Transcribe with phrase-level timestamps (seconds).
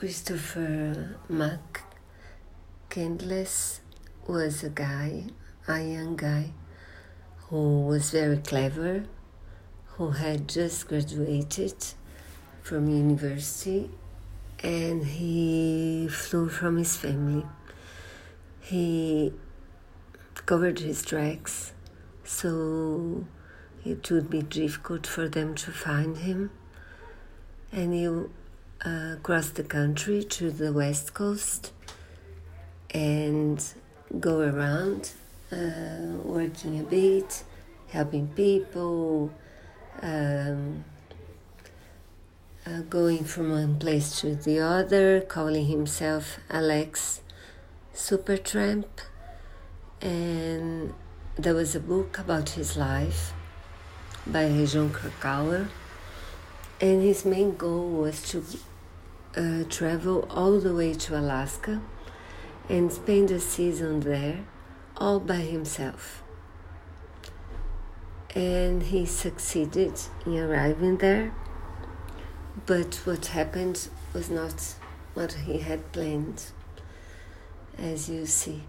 [0.00, 1.18] Christopher
[2.88, 3.80] McCandless
[4.26, 5.24] was a guy,
[5.68, 6.54] a young guy,
[7.36, 9.04] who was very clever,
[9.84, 11.74] who had just graduated
[12.62, 13.90] from university,
[14.64, 17.44] and he flew from his family.
[18.62, 19.34] He
[20.46, 21.74] covered his tracks,
[22.24, 23.26] so
[23.84, 26.52] it would be difficult for them to find him.
[27.70, 28.08] And he
[28.84, 31.72] uh, cross the country to the west coast
[32.92, 33.62] and
[34.18, 35.12] go around
[35.52, 37.44] uh, working a bit,
[37.88, 39.30] helping people,
[40.02, 40.84] um,
[42.66, 47.20] uh, going from one place to the other, calling himself Alex
[47.94, 48.86] Supertramp.
[50.00, 50.94] And
[51.36, 53.32] there was a book about his life
[54.26, 55.68] by Jon Krakauer.
[56.80, 58.42] And his main goal was to
[59.36, 61.80] uh, travel all the way to Alaska
[62.68, 64.44] and spend a season there
[64.96, 66.22] all by himself.
[68.34, 71.34] And he succeeded in arriving there,
[72.66, 74.74] but what happened was not
[75.14, 76.44] what he had planned,
[77.76, 78.62] as you see.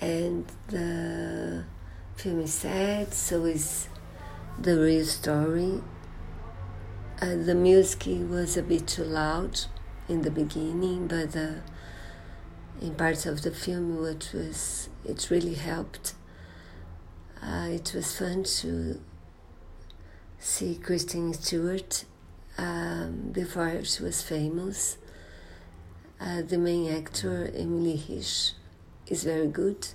[0.00, 1.64] And the
[2.14, 3.88] film is sad, so is
[4.58, 5.82] the real story
[7.20, 9.60] uh, the music was a bit too loud
[10.08, 11.60] in the beginning, but uh,
[12.80, 16.14] in parts of the film, it was it really helped.
[17.42, 19.00] Uh, it was fun to
[20.38, 22.04] see Kristen Stewart
[22.56, 24.96] um, before she was famous.
[26.18, 28.52] Uh, the main actor, Emile Hirsch,
[29.06, 29.88] is very good.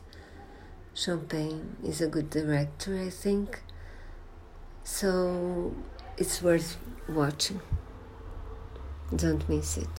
[0.94, 3.62] Sean Penn is a good director, I think.
[4.84, 5.76] So
[6.18, 7.62] it's worth watching.
[9.16, 9.88] Don't miss it.